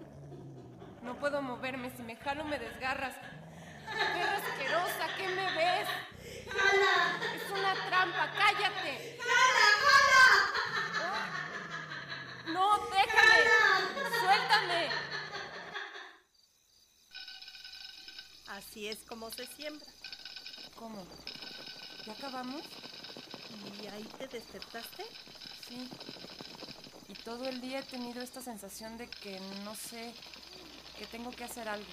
No 1.05 1.17
puedo 1.21 1.41
moverme, 1.41 1.97
si 1.97 2.03
me 2.03 2.17
jalo 2.17 2.45
me 2.45 2.59
desgarras. 2.59 3.15
¡Perra 3.15 4.39
asquerosa! 4.39 5.17
¿Qué 5.17 5.29
me 5.29 5.57
ves? 5.57 5.89
¡Es 7.37 7.51
una 7.53 7.75
trampa! 7.87 8.29
¡Cállate! 8.37 9.21
¡No, 12.53 12.79
déjame! 12.91 14.21
¡Suéltame! 14.21 14.89
Así 18.49 18.89
es 18.89 18.99
como 19.09 19.31
se 19.31 19.47
siembra. 19.47 19.87
¿Cómo? 20.75 21.07
¿Ya 22.07 22.13
acabamos? 22.13 22.63
¿Y 23.83 23.87
ahí 23.87 24.05
te 24.19 24.29
despertaste? 24.29 25.05
Sí. 25.69 25.89
Y 27.09 27.15
todo 27.15 27.49
el 27.49 27.61
día 27.61 27.81
he 27.81 27.83
tenido 27.85 28.23
esta 28.23 28.41
sensación 28.41 28.99
de 28.99 29.09
que 29.09 29.41
no 29.65 29.75
sé, 29.75 30.15
que 30.99 31.07
tengo 31.07 31.31
que 31.31 31.45
hacer 31.45 31.69
algo. 31.69 31.91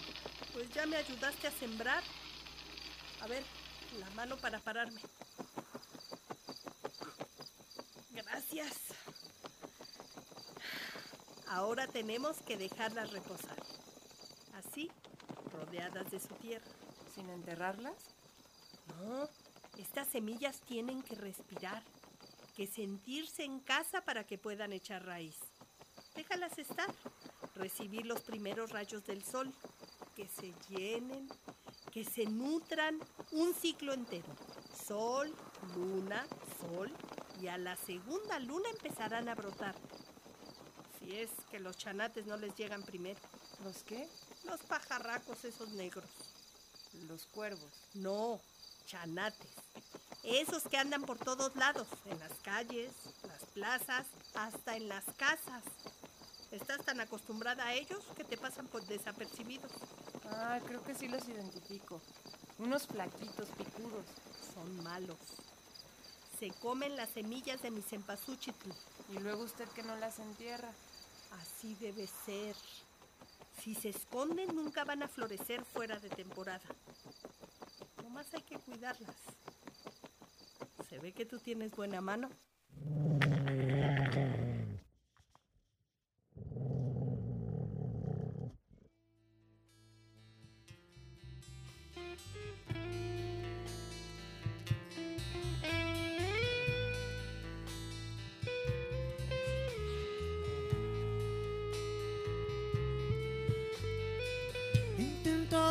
Pues 0.54 0.70
ya 0.70 0.86
me 0.86 0.98
ayudaste 0.98 1.48
a 1.48 1.52
sembrar. 1.52 2.04
A 3.22 3.28
ver, 3.28 3.44
la 4.00 4.10
mano 4.12 4.38
para 4.38 4.60
pararme. 4.60 5.02
Gracias. 8.12 8.89
Ahora 11.50 11.88
tenemos 11.88 12.38
que 12.44 12.58
dejarlas 12.58 13.12
reposar. 13.12 13.58
Así, 14.54 14.92
rodeadas 15.52 16.12
de 16.12 16.20
su 16.20 16.34
tierra. 16.36 16.68
¿Sin 17.16 17.28
enterrarlas? 17.30 17.96
No, 19.00 19.28
estas 19.80 20.08
semillas 20.08 20.62
tienen 20.62 21.02
que 21.02 21.16
respirar, 21.16 21.82
que 22.56 22.68
sentirse 22.68 23.44
en 23.44 23.60
casa 23.62 24.02
para 24.02 24.26
que 24.26 24.38
puedan 24.38 24.74
echar 24.74 25.04
raíz. 25.06 25.38
Déjalas 26.16 26.58
estar, 26.60 26.94
recibir 27.56 28.06
los 28.06 28.22
primeros 28.22 28.70
rayos 28.70 29.06
del 29.08 29.24
sol, 29.24 29.52
que 30.16 30.28
se 30.28 30.54
llenen, 30.70 31.30
que 31.92 32.04
se 32.04 32.26
nutran 32.26 33.00
un 33.32 33.56
ciclo 33.56 33.94
entero. 33.94 34.28
Sol, 34.86 35.34
luna, 35.76 36.28
sol, 36.62 36.92
y 37.42 37.48
a 37.48 37.58
la 37.58 37.76
segunda 37.76 38.38
luna 38.40 38.70
empezarán 38.70 39.30
a 39.30 39.36
brotar. 39.36 39.76
Si 41.10 41.18
es 41.18 41.32
que 41.50 41.60
los 41.60 41.76
chanates 41.76 42.28
no 42.28 42.38
les 42.38 42.56
llegan 42.56 42.84
primero. 42.84 43.20
¿Los 43.64 43.78
qué? 43.78 44.08
Los 44.44 44.60
pajarracos 44.62 45.44
esos 45.44 45.70
negros. 45.70 46.06
Los 47.08 47.26
cuervos. 47.26 47.72
No, 47.96 48.40
chanates. 48.86 49.50
Esos 50.24 50.62
que 50.68 50.78
andan 50.78 51.02
por 51.02 51.18
todos 51.18 51.56
lados, 51.56 51.88
en 52.06 52.20
las 52.20 52.34
calles, 52.44 52.92
las 53.24 53.44
plazas, 53.56 54.06
hasta 54.36 54.76
en 54.76 54.88
las 54.88 55.04
casas. 55.18 55.64
Estás 56.52 56.86
tan 56.86 57.02
acostumbrada 57.02 57.66
a 57.66 57.74
ellos 57.74 58.04
que 58.16 58.24
te 58.24 58.38
pasan 58.38 58.68
por 58.68 58.86
desapercibidos. 58.86 59.72
Ah, 60.26 60.60
creo 60.68 60.84
que 60.84 60.94
sí 60.94 61.08
los 61.08 61.28
identifico. 61.28 62.00
Unos 62.60 62.86
flaquitos, 62.86 63.50
picudos. 63.58 64.06
Son 64.54 64.84
malos. 64.84 65.18
Se 66.40 66.52
comen 66.52 66.96
las 66.96 67.10
semillas 67.10 67.64
de 67.64 67.72
mi 67.72 67.82
cempasúchil. 67.82 68.54
Y 69.10 69.18
luego 69.18 69.42
usted 69.42 69.68
que 69.70 69.82
no 69.82 69.96
las 69.96 70.20
entierra. 70.20 70.72
Así 71.32 71.76
debe 71.76 72.08
ser. 72.08 72.56
Si 73.62 73.76
se 73.76 73.90
esconden, 73.90 74.56
nunca 74.56 74.84
van 74.86 75.04
a 75.04 75.08
florecer 75.08 75.64
fuera 75.66 76.00
de 76.00 76.10
temporada. 76.10 76.62
Nomás 78.02 78.34
hay 78.34 78.42
que 78.42 78.58
cuidarlas. 78.58 79.16
Se 80.90 80.98
ve 81.00 81.12
que 81.12 81.26
tú 81.26 81.40
tienes 81.40 81.72
buena 81.72 82.02
mano. 82.02 82.30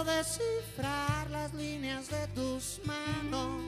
Descifrar 0.09 1.31
las 1.31 1.53
líneas 1.53 2.09
de 2.09 2.27
tus 2.29 2.81
manos, 2.85 3.63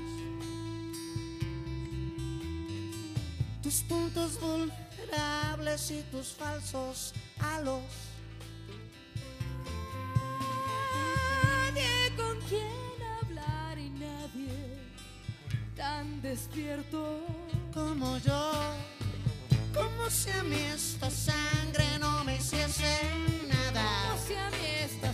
tus 3.62 3.83
puntos 3.83 4.40
vulnerables 4.40 5.90
y 5.90 6.03
tus 6.11 6.29
falsos 6.29 7.12
halos. 7.38 7.83
Nadie 11.44 12.16
con 12.16 12.40
quien 12.48 13.03
hablar 13.22 13.79
y 13.79 13.90
nadie 13.90 14.79
tan 15.76 16.22
despierto. 16.22 17.20
como 17.74 18.18
yo, 18.18 18.53
como 19.72 20.11
si 20.11 20.31
a 20.31 20.42
mí 20.42 20.57
esta 20.74 21.09
sangre 21.11 21.85
no 22.00 22.24
me 22.24 22.37
hiciese 22.37 22.98
nada, 23.48 23.85
Como 24.09 24.26
si 24.26 24.35
a 24.35 24.50
mí 24.50 24.66
esta 24.85 25.12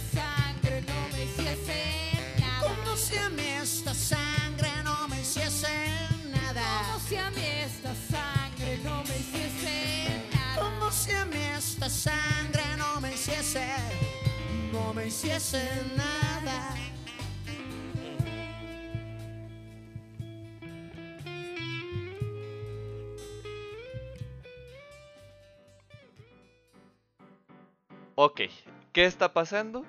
no 13.54 13.62
me 13.62 13.62
hiciese, 13.62 14.72
no 14.72 14.92
me 14.94 15.06
hiciese 15.06 15.62
nada. 15.96 16.74
Ok, 28.14 28.42
¿qué 28.92 29.04
está 29.04 29.32
pasando? 29.32 29.84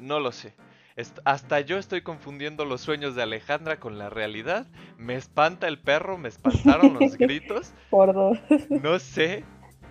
No 0.00 0.20
lo 0.20 0.32
sé. 0.32 0.54
Est- 0.96 1.18
hasta 1.26 1.60
yo 1.60 1.76
estoy 1.76 2.00
confundiendo 2.00 2.64
los 2.64 2.80
sueños 2.80 3.14
de 3.14 3.22
Alejandra 3.22 3.78
con 3.78 3.98
la 3.98 4.08
realidad. 4.08 4.66
Me 4.96 5.14
espanta 5.14 5.68
el 5.68 5.78
perro, 5.78 6.16
me 6.16 6.28
espantaron 6.28 6.94
los 6.94 7.16
gritos. 7.18 7.72
Por 7.90 8.14
dos. 8.14 8.38
No 8.70 8.98
sé 8.98 9.44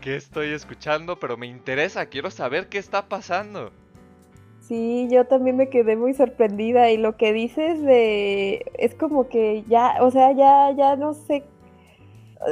qué 0.05 0.15
estoy 0.15 0.53
escuchando, 0.53 1.17
pero 1.17 1.35
me 1.35 1.47
interesa, 1.47 2.05
quiero 2.05 2.29
saber 2.29 2.69
qué 2.69 2.77
está 2.77 3.09
pasando. 3.09 3.71
Sí, 4.61 5.07
yo 5.09 5.25
también 5.25 5.57
me 5.57 5.69
quedé 5.69 5.95
muy 5.95 6.13
sorprendida 6.13 6.91
y 6.91 6.97
lo 6.97 7.17
que 7.17 7.33
dices 7.33 7.81
de 7.81 8.71
es 8.77 8.93
como 8.93 9.27
que 9.29 9.63
ya, 9.67 9.97
o 10.01 10.11
sea, 10.11 10.31
ya, 10.33 10.71
ya 10.77 10.95
no 10.95 11.15
sé, 11.15 11.43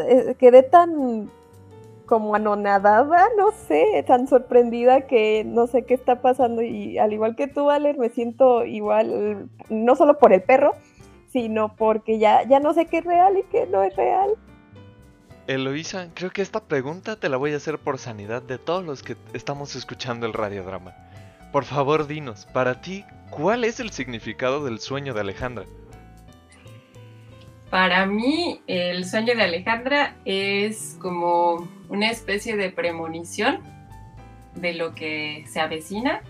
eh, 0.10 0.36
quedé 0.40 0.64
tan 0.64 1.30
como 2.08 2.34
anonadada, 2.34 3.30
no 3.38 3.52
sé, 3.52 4.04
tan 4.08 4.28
sorprendida 4.28 5.02
que 5.02 5.44
no 5.46 5.68
sé 5.68 5.84
qué 5.84 5.94
está 5.94 6.24
pasando 6.24 6.64
y 6.64 6.98
al 6.98 7.14
igual 7.14 7.36
que 7.36 7.48
tú, 7.48 7.66
Valer, 7.66 8.00
me 8.00 8.10
siento 8.10 8.66
igual, 8.66 9.48
no 9.70 9.96
solo 9.96 10.18
por 10.18 10.34
el 10.34 10.42
perro, 10.42 10.74
sino 11.32 11.76
porque 11.76 12.18
ya, 12.18 12.48
ya 12.48 12.60
no 12.60 12.74
sé 12.74 12.88
qué 12.88 12.98
es 12.98 13.06
real 13.06 13.38
y 13.38 13.44
qué 13.44 13.68
no 13.68 13.84
es 13.84 13.96
real. 13.96 14.38
Eloisa, 15.48 16.10
creo 16.14 16.32
que 16.32 16.42
esta 16.42 16.64
pregunta 16.64 17.18
te 17.18 17.28
la 17.28 17.38
voy 17.38 17.54
a 17.54 17.58
hacer 17.58 17.78
por 17.78 17.98
sanidad 17.98 18.42
de 18.42 18.58
todos 18.58 18.86
los 18.86 19.04
que 19.04 19.18
estamos 19.34 19.76
escuchando 19.76 20.26
el 20.26 20.34
radiodrama. 20.34 20.96
Por 21.52 21.66
favor, 21.66 22.08
dinos, 22.08 22.46
para 22.54 22.82
ti, 22.82 23.04
¿cuál 23.30 23.66
es 23.66 23.80
el 23.80 23.92
significado 23.92 24.64
del 24.64 24.80
sueño 24.80 25.14
de 25.14 25.22
Alejandra? 25.22 25.66
Para 27.70 28.06
mí, 28.06 28.62
el 28.68 29.04
sueño 29.04 29.36
de 29.36 29.44
Alejandra 29.44 30.16
es 30.26 30.98
como 31.02 31.68
una 31.90 32.10
especie 32.10 32.56
de 32.56 32.70
premonición 32.70 33.62
de 34.56 34.74
lo 34.74 34.96
que 34.96 35.44
se 35.48 35.60
avecina 35.60 36.22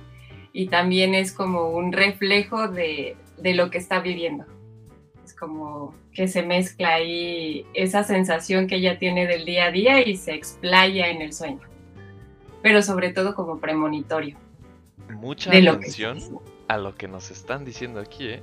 y 0.54 0.68
también 0.68 1.14
es 1.14 1.34
como 1.34 1.70
un 1.70 1.92
reflejo 1.92 2.68
de, 2.68 3.16
de 3.38 3.54
lo 3.54 3.70
que 3.70 3.78
está 3.78 4.00
viviendo. 4.00 4.46
Como 5.44 5.94
que 6.14 6.30
se 6.30 6.42
mezcla 6.42 6.94
ahí 6.94 7.66
esa 7.74 8.06
sensación 8.06 8.66
que 8.66 8.76
ella 8.76 8.98
tiene 8.98 9.28
del 9.28 9.44
día 9.44 9.66
a 9.66 9.72
día 9.72 10.08
y 10.08 10.16
se 10.16 10.34
explaya 10.34 11.10
en 11.10 11.22
el 11.22 11.34
sueño, 11.34 11.60
pero 12.62 12.82
sobre 12.82 13.12
todo 13.12 13.36
como 13.36 13.60
premonitorio. 13.60 14.38
Mucha 15.10 15.52
de 15.52 15.62
lo 15.62 15.74
que 15.74 15.78
atención 15.80 16.40
a 16.70 16.78
lo 16.78 16.96
que 16.96 17.10
nos 17.10 17.30
están 17.30 17.66
diciendo 17.66 18.00
aquí, 18.00 18.30
¿eh? 18.30 18.42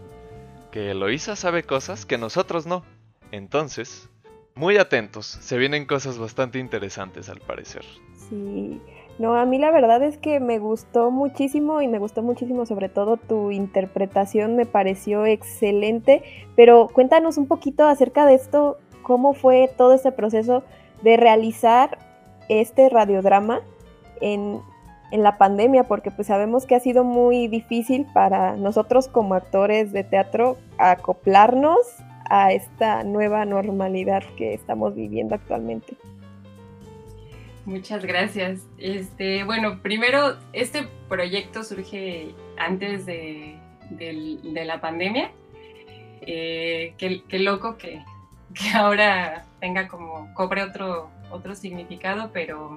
Que 0.73 0.91
Eloísa 0.91 1.37
sabe 1.37 1.63
cosas 1.63 2.05
que 2.05 2.19
nosotros 2.19 2.67
no. 2.67 2.85
Entonces, 3.33 4.11
muy 4.55 4.77
atentos, 4.77 5.25
se 5.25 5.57
vienen 5.57 5.87
cosas 5.87 6.19
bastante 6.19 6.59
interesantes 6.59 7.31
al 7.31 7.41
parecer. 7.41 7.87
Sí, 8.29 8.79
no, 9.19 9.35
a 9.35 9.45
mí 9.45 9.59
la 9.59 9.71
verdad 9.71 10.03
es 10.03 10.17
que 10.17 10.41
me 10.41 10.59
gustó 10.59 11.11
muchísimo 11.11 11.83
y 11.83 11.89
me 11.89 11.99
gustó 11.99 12.23
muchísimo 12.23 12.65
sobre 12.65 12.89
todo 12.89 13.17
tu 13.17 13.51
interpretación, 13.51 14.57
me 14.57 14.67
pareció 14.67 15.27
excelente, 15.27 16.23
pero 16.57 16.89
cuéntanos 16.89 17.37
un 17.37 17.47
poquito 17.47 17.87
acerca 17.87 18.25
de 18.25 18.35
esto, 18.35 18.79
cómo 19.03 19.35
fue 19.35 19.71
todo 19.77 19.93
este 19.93 20.13
proceso 20.13 20.63
de 21.03 21.17
realizar 21.17 21.99
este 22.49 22.89
radiodrama 22.89 23.61
en, 24.21 24.61
en 25.11 25.23
la 25.23 25.37
pandemia, 25.39 25.85
porque 25.85 26.11
pues 26.11 26.29
sabemos 26.29 26.67
que 26.67 26.75
ha 26.75 26.81
sido 26.81 27.05
muy 27.05 27.47
difícil 27.49 28.07
para 28.15 28.57
nosotros 28.57 29.09
como 29.09 29.35
actores 29.35 29.93
de 29.93 30.05
teatro 30.05 30.57
acoplarnos 30.79 31.79
a 32.31 32.53
esta 32.53 33.03
nueva 33.03 33.45
normalidad 33.45 34.23
que 34.37 34.55
estamos 34.55 34.95
viviendo 34.95 35.35
actualmente. 35.35 35.97
Muchas 37.71 38.05
gracias. 38.05 38.67
Este, 38.79 39.45
bueno, 39.45 39.81
primero, 39.81 40.37
este 40.53 40.89
proyecto 41.09 41.63
surge 41.63 42.35
antes 42.59 43.07
de, 43.07 43.61
de 43.91 44.65
la 44.65 44.81
pandemia. 44.81 45.31
Eh, 46.23 46.95
qué, 46.99 47.23
qué 47.29 47.39
loco 47.39 47.79
que, 47.79 48.03
que 48.55 48.71
ahora 48.77 49.47
tenga 49.61 49.87
como, 49.87 50.35
cobre 50.35 50.65
otro, 50.65 51.11
otro 51.31 51.55
significado, 51.55 52.33
pero 52.33 52.75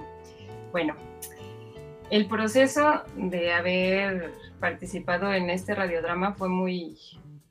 bueno, 0.72 0.94
el 2.12 2.28
proceso 2.28 3.02
de 3.16 3.52
haber 3.52 4.32
participado 4.60 5.34
en 5.34 5.50
este 5.50 5.74
radiodrama 5.74 6.36
fue 6.36 6.50
muy, 6.50 7.00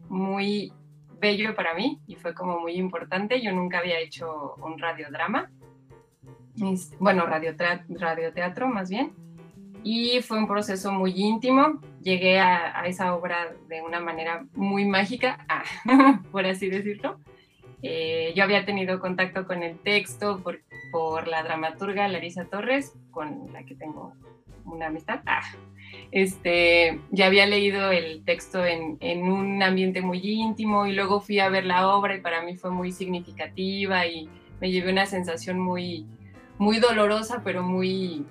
muy 0.08 0.72
bello 1.18 1.56
para 1.56 1.74
mí 1.74 2.00
y 2.06 2.14
fue 2.14 2.34
como 2.34 2.60
muy 2.60 2.74
importante. 2.74 3.42
Yo 3.42 3.50
nunca 3.50 3.78
había 3.78 3.98
hecho 3.98 4.54
un 4.58 4.78
radiodrama 4.78 5.50
es- 6.60 6.92
bueno, 6.98 7.26
radiotra- 7.26 7.84
radioteatro 7.88 8.68
más 8.68 8.90
bien, 8.90 9.12
y 9.84 10.20
fue 10.22 10.38
un 10.38 10.46
proceso 10.46 10.92
muy 10.92 11.12
íntimo. 11.16 11.80
Llegué 12.02 12.38
a, 12.38 12.80
a 12.80 12.86
esa 12.86 13.14
obra 13.14 13.52
de 13.68 13.80
una 13.82 14.00
manera 14.00 14.44
muy 14.54 14.84
mágica, 14.84 15.44
ah, 15.48 15.64
por 16.30 16.46
así 16.46 16.68
decirlo. 16.68 17.18
Eh, 17.82 18.32
yo 18.36 18.44
había 18.44 18.64
tenido 18.64 19.00
contacto 19.00 19.44
con 19.44 19.62
el 19.64 19.78
texto 19.80 20.40
por, 20.42 20.60
por 20.92 21.26
la 21.26 21.42
dramaturga 21.42 22.06
Larisa 22.06 22.44
Torres, 22.44 22.92
con 23.10 23.52
la 23.52 23.64
que 23.64 23.74
tengo 23.74 24.12
una 24.64 24.86
amistad. 24.86 25.20
Ah, 25.26 25.42
este, 26.12 27.00
ya 27.10 27.26
había 27.26 27.46
leído 27.46 27.90
el 27.90 28.24
texto 28.24 28.64
en, 28.64 28.96
en 29.00 29.24
un 29.24 29.62
ambiente 29.62 30.00
muy 30.00 30.20
íntimo 30.22 30.86
y 30.86 30.92
luego 30.92 31.20
fui 31.20 31.38
a 31.40 31.48
ver 31.48 31.64
la 31.64 31.88
obra 31.88 32.14
y 32.16 32.20
para 32.20 32.42
mí 32.42 32.56
fue 32.56 32.70
muy 32.70 32.92
significativa 32.92 34.06
y 34.06 34.28
me 34.60 34.70
llevé 34.70 34.92
una 34.92 35.06
sensación 35.06 35.58
muy, 35.58 36.06
muy 36.62 36.78
dolorosa, 36.78 37.42
pero 37.44 37.64
muy, 37.64 38.24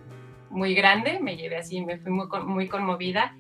muy 0.50 0.74
grande. 0.74 1.20
Me 1.20 1.36
llevé 1.36 1.58
así, 1.58 1.82
me 1.82 1.98
fui 2.00 2.12
muy, 2.12 2.28
muy 2.46 2.68
conmovida. 2.70 3.36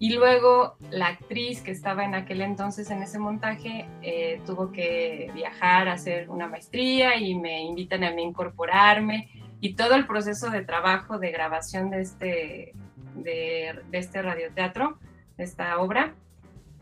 Y 0.00 0.14
luego 0.14 0.76
la 0.90 1.06
actriz 1.06 1.62
que 1.62 1.70
estaba 1.70 2.04
en 2.04 2.16
aquel 2.16 2.40
entonces 2.40 2.90
en 2.90 3.04
ese 3.04 3.20
montaje 3.20 3.88
eh, 4.02 4.42
tuvo 4.44 4.72
que 4.72 5.30
viajar 5.32 5.86
a 5.86 5.92
hacer 5.92 6.28
una 6.28 6.48
maestría 6.48 7.16
y 7.16 7.36
me 7.36 7.62
invitan 7.62 8.02
a 8.02 8.10
mí 8.10 8.22
incorporarme. 8.22 9.30
Y 9.60 9.74
todo 9.74 9.94
el 9.94 10.08
proceso 10.08 10.50
de 10.50 10.64
trabajo, 10.64 11.20
de 11.20 11.30
grabación 11.30 11.90
de 11.90 12.00
este, 12.00 12.72
de, 13.14 13.80
de 13.92 13.98
este 13.98 14.22
radioteatro, 14.22 14.98
de 15.36 15.44
esta 15.44 15.78
obra, 15.78 16.16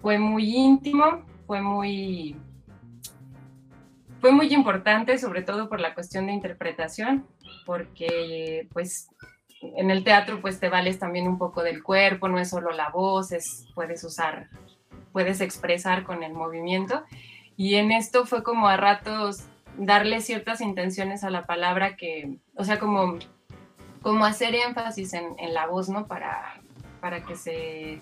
fue 0.00 0.18
muy 0.18 0.56
íntimo, 0.56 1.26
fue 1.46 1.60
muy, 1.60 2.38
fue 4.20 4.32
muy 4.32 4.52
importante, 4.52 5.18
sobre 5.18 5.42
todo 5.42 5.68
por 5.68 5.80
la 5.80 5.94
cuestión 5.94 6.26
de 6.26 6.32
interpretación, 6.32 7.26
porque 7.66 8.68
pues 8.72 9.08
en 9.62 9.90
el 9.90 10.04
teatro 10.04 10.40
pues 10.40 10.58
te 10.60 10.68
vales 10.68 10.98
también 10.98 11.28
un 11.28 11.38
poco 11.38 11.62
del 11.62 11.82
cuerpo, 11.82 12.28
no 12.28 12.38
es 12.38 12.48
solo 12.50 12.70
la 12.72 12.88
voz, 12.90 13.32
es, 13.32 13.66
puedes 13.74 14.02
usar, 14.04 14.48
puedes 15.12 15.40
expresar 15.40 16.04
con 16.04 16.22
el 16.22 16.32
movimiento. 16.32 17.04
Y 17.56 17.74
en 17.74 17.92
esto 17.92 18.24
fue 18.26 18.42
como 18.42 18.68
a 18.68 18.76
ratos 18.76 19.44
darle 19.76 20.20
ciertas 20.20 20.60
intenciones 20.60 21.24
a 21.24 21.30
la 21.30 21.46
palabra 21.46 21.96
que, 21.96 22.38
o 22.56 22.64
sea, 22.64 22.78
como, 22.78 23.18
como 24.02 24.24
hacer 24.24 24.54
énfasis 24.54 25.12
en, 25.12 25.34
en 25.38 25.52
la 25.52 25.66
voz, 25.66 25.88
¿no? 25.88 26.06
Para, 26.06 26.60
para 27.00 27.22
que 27.24 27.36
se 27.36 28.00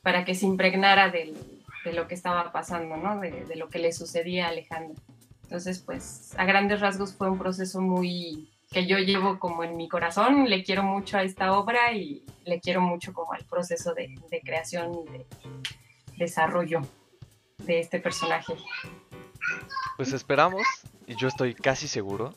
para 0.00 0.24
que 0.24 0.34
se 0.34 0.46
impregnara 0.46 1.10
del- 1.10 1.64
de 1.84 1.92
lo 1.92 2.06
que 2.08 2.14
estaba 2.14 2.52
pasando, 2.52 2.96
¿no? 2.96 3.18
De, 3.20 3.44
de 3.44 3.56
lo 3.56 3.68
que 3.68 3.78
le 3.78 3.92
sucedía 3.92 4.46
a 4.46 4.50
Alejandra. 4.50 4.94
Entonces, 5.42 5.80
pues, 5.80 6.34
a 6.38 6.44
grandes 6.44 6.80
rasgos 6.80 7.14
fue 7.14 7.30
un 7.30 7.38
proceso 7.38 7.80
muy 7.80 8.50
que 8.70 8.86
yo 8.86 8.98
llevo 8.98 9.38
como 9.38 9.64
en 9.64 9.76
mi 9.76 9.88
corazón, 9.88 10.48
le 10.48 10.62
quiero 10.62 10.82
mucho 10.82 11.16
a 11.16 11.22
esta 11.22 11.52
obra 11.52 11.92
y 11.92 12.24
le 12.44 12.60
quiero 12.60 12.80
mucho 12.80 13.12
como 13.12 13.32
al 13.32 13.44
proceso 13.44 13.94
de, 13.94 14.14
creación 14.44 14.94
y 14.94 15.10
de 15.10 15.26
desarrollo 16.16 16.82
de 17.58 17.80
este 17.80 18.00
personaje. 18.00 18.54
Pues 19.96 20.12
esperamos, 20.12 20.62
y 21.06 21.16
yo 21.16 21.28
estoy 21.28 21.54
casi 21.54 21.88
seguro, 21.88 22.34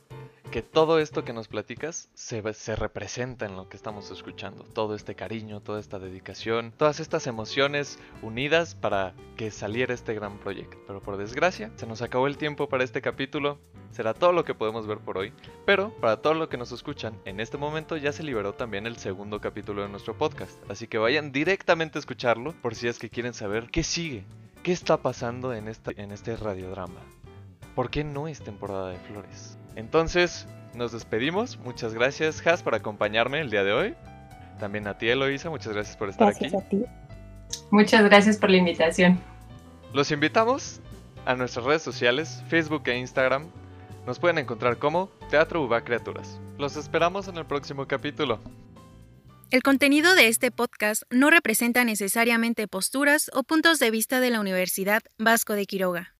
que 0.51 0.61
todo 0.61 0.99
esto 0.99 1.23
que 1.23 1.31
nos 1.31 1.47
platicas 1.47 2.09
se, 2.13 2.53
se 2.53 2.75
representa 2.75 3.45
en 3.45 3.55
lo 3.55 3.69
que 3.69 3.77
estamos 3.77 4.11
escuchando. 4.11 4.65
Todo 4.65 4.95
este 4.95 5.15
cariño, 5.15 5.61
toda 5.61 5.79
esta 5.79 5.97
dedicación, 5.97 6.73
todas 6.75 6.99
estas 6.99 7.25
emociones 7.25 7.97
unidas 8.21 8.75
para 8.75 9.13
que 9.37 9.49
saliera 9.49 9.93
este 9.93 10.13
gran 10.13 10.39
proyecto. 10.39 10.77
Pero 10.85 11.01
por 11.01 11.15
desgracia, 11.15 11.71
se 11.77 11.87
nos 11.87 12.01
acabó 12.01 12.27
el 12.27 12.37
tiempo 12.37 12.67
para 12.67 12.83
este 12.83 13.01
capítulo. 13.01 13.59
Será 13.91 14.13
todo 14.13 14.33
lo 14.33 14.43
que 14.43 14.53
podemos 14.53 14.87
ver 14.87 14.97
por 14.97 15.17
hoy. 15.17 15.31
Pero 15.65 15.95
para 16.01 16.21
todo 16.21 16.33
lo 16.33 16.49
que 16.49 16.57
nos 16.57 16.73
escuchan, 16.73 17.17
en 17.23 17.39
este 17.39 17.57
momento 17.57 17.95
ya 17.95 18.11
se 18.11 18.23
liberó 18.23 18.53
también 18.53 18.85
el 18.85 18.97
segundo 18.97 19.39
capítulo 19.39 19.83
de 19.83 19.89
nuestro 19.89 20.17
podcast. 20.17 20.59
Así 20.69 20.85
que 20.85 20.97
vayan 20.97 21.31
directamente 21.31 21.97
a 21.97 22.01
escucharlo 22.01 22.53
por 22.61 22.75
si 22.75 22.89
es 22.89 22.99
que 22.99 23.09
quieren 23.09 23.33
saber 23.33 23.69
qué 23.71 23.83
sigue, 23.83 24.25
qué 24.63 24.73
está 24.73 24.97
pasando 24.97 25.53
en, 25.53 25.69
esta, 25.69 25.91
en 25.95 26.11
este 26.11 26.35
radiodrama. 26.35 26.99
¿Por 27.73 27.89
qué 27.89 28.03
no 28.03 28.27
es 28.27 28.41
temporada 28.41 28.89
de 28.89 28.99
flores? 28.99 29.57
Entonces, 29.75 30.47
nos 30.75 30.91
despedimos. 30.91 31.57
Muchas 31.57 31.93
gracias, 31.93 32.45
Has, 32.45 32.63
por 32.63 32.75
acompañarme 32.75 33.41
el 33.41 33.49
día 33.49 33.63
de 33.63 33.73
hoy. 33.73 33.95
También 34.59 34.87
a 34.87 34.97
ti, 34.97 35.09
Eloisa, 35.09 35.49
muchas 35.49 35.73
gracias 35.73 35.97
por 35.97 36.09
estar 36.09 36.27
Gracias 36.27 36.53
aquí. 36.53 36.65
a 36.65 36.69
ti. 36.69 36.85
Muchas 37.71 38.03
gracias 38.03 38.37
por 38.37 38.49
la 38.49 38.57
invitación. 38.57 39.19
Los 39.93 40.11
invitamos 40.11 40.79
a 41.25 41.35
nuestras 41.35 41.65
redes 41.65 41.81
sociales, 41.81 42.43
Facebook 42.47 42.83
e 42.87 42.97
Instagram. 42.97 43.47
Nos 44.05 44.19
pueden 44.19 44.37
encontrar 44.37 44.77
como 44.77 45.07
Teatro 45.29 45.63
Uva 45.63 45.81
Criaturas. 45.81 46.39
Los 46.57 46.75
esperamos 46.77 47.27
en 47.27 47.37
el 47.37 47.45
próximo 47.45 47.87
capítulo. 47.87 48.39
El 49.51 49.63
contenido 49.63 50.15
de 50.15 50.27
este 50.27 50.49
podcast 50.49 51.03
no 51.09 51.29
representa 51.29 51.83
necesariamente 51.83 52.67
posturas 52.67 53.29
o 53.33 53.43
puntos 53.43 53.79
de 53.79 53.91
vista 53.91 54.21
de 54.21 54.29
la 54.29 54.39
Universidad 54.39 55.01
Vasco 55.17 55.53
de 55.53 55.65
Quiroga. 55.65 56.10